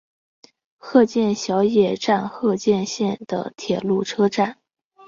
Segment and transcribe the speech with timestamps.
[0.77, 4.57] 鹤见小野站鹤见线的铁路车站。